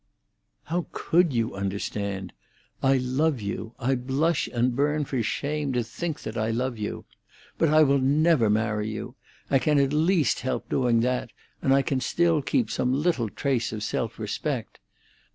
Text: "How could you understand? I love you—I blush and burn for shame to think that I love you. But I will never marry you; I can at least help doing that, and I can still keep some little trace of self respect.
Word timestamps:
"How 0.63 0.87
could 0.93 1.31
you 1.31 1.53
understand? 1.53 2.33
I 2.81 2.97
love 2.97 3.39
you—I 3.39 3.93
blush 3.93 4.47
and 4.51 4.75
burn 4.75 5.05
for 5.05 5.21
shame 5.21 5.73
to 5.73 5.83
think 5.83 6.21
that 6.21 6.35
I 6.35 6.49
love 6.49 6.79
you. 6.79 7.05
But 7.59 7.69
I 7.69 7.83
will 7.83 7.99
never 7.99 8.49
marry 8.49 8.89
you; 8.89 9.13
I 9.51 9.59
can 9.59 9.77
at 9.77 9.93
least 9.93 10.39
help 10.39 10.67
doing 10.69 11.01
that, 11.01 11.29
and 11.61 11.71
I 11.71 11.83
can 11.83 11.99
still 12.01 12.41
keep 12.41 12.71
some 12.71 12.91
little 12.91 13.29
trace 13.29 13.71
of 13.71 13.83
self 13.83 14.17
respect. 14.17 14.79